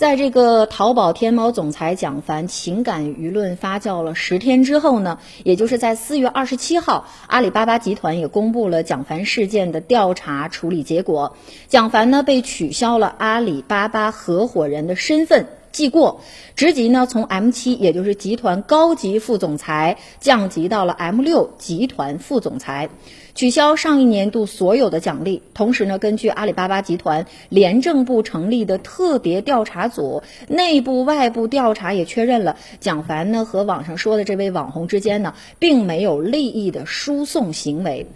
[0.00, 11.36] 在这个淘宝天猫总裁蒋凡情感舆论发酵了十天之后呢，也就是在四月二十七号，阿里巴巴集团也公布了蒋凡事件的调查处理结果。
[11.68, 15.59] 蒋凡呢被取消了阿里巴巴合伙人的身份。
[15.72, 16.20] 记过，
[16.56, 22.88] 职级呢从 M 七，也就是集团高级副总裁降级到了 M 六集团副总裁，
[23.34, 25.42] 取消上一年度所有的奖励。
[25.54, 38.06] 同时呢，根据阿里巴巴集团廉政部成立的特别调查组内部外部调查也确认了，蒋凡呢和网上说的这位网红之间呢，并没有利益的输送行为。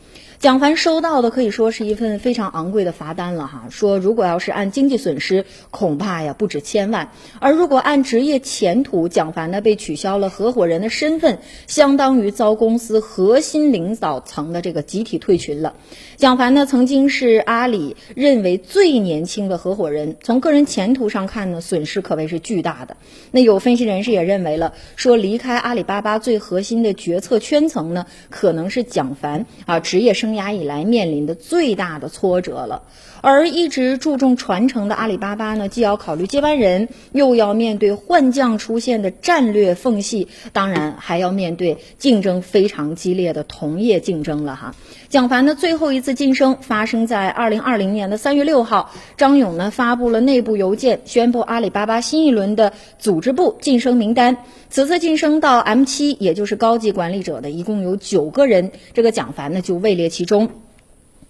[0.40, 3.64] 蒋凡收到的可以说是一份非常昂贵的罚单了哈。
[3.70, 7.08] 说如果要是按经济损失，恐怕呀不止千万；
[7.40, 15.74] 而如果按职业前途，蒋凡呢被取消了合伙人的身份，相当于遭公司核心领导层的这个集体退群了。
[16.16, 22.96] 蒋凡呢曾经是阿里认为最年轻的合伙人，从个人前途上看呢，损失可谓是巨大的。
[23.30, 32.84] 那有分析人士也认为了，说离开阿里巴巴最核心的决策圈层呢，可能是蒋凡啊职业生生涯以来面临的最大的挫折了。
[33.20, 44.74] 而一直注重传承的阿里巴巴呢，既要考虑接班人，又要面对换将出现的战略缝隙，当然还要面对竞争非常激烈的同业竞争了哈。
[45.08, 54.36] 蒋凡的最后一次晋升发生在二零二零年的三月六号，张勇呢发布了内部邮件，宣布阿里巴巴新一轮的组织部晋升名单。
[54.68, 60.48] 此次晋升到 M 七，也就是高级管理者的一共有九个人，这个蒋凡呢就位列其中。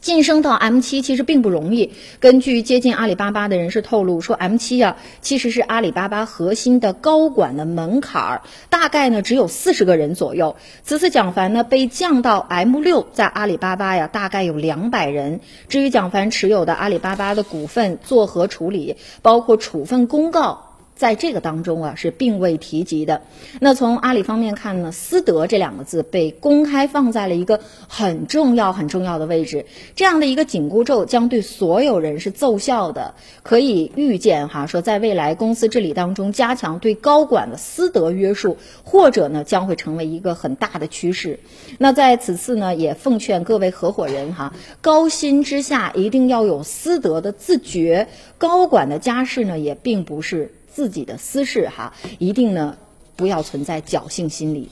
[0.01, 1.93] 晋升到 M 七其实并不容易。
[2.21, 10.57] 根据接近阿里巴巴的人士透露，说 M 七啊，其实是阿里巴巴核心的高管的门槛儿，大概呢只有四十个人左右。
[10.83, 15.41] 此次蒋凡呢被降到 M 六，在阿里巴巴呀大概有两百人。
[15.71, 20.64] 至于蒋凡持有的阿里巴巴的股份作何处理，包括处分公告。
[20.97, 23.23] 在这个当中啊，是并未提及的。
[23.61, 29.67] 那从阿里方面看呢，私德这两个字被公开放在了一个很重要、很重要的位置。
[29.97, 33.15] 这样的一个紧箍咒将对所有人是奏效的。
[33.43, 41.41] 可以预见哈，说在未来公司治理当中，加强对高管的私德约束，或者呢将会成为一个很大的趋势。
[41.79, 48.09] 那在此次呢，也奉劝各位合伙人哈，高薪之下一定要有私德的自觉。
[48.39, 50.53] 高管的家世呢，也并不是。
[50.75, 52.77] 自己的私事哈，一定呢
[53.15, 54.69] 不要存在侥幸心理。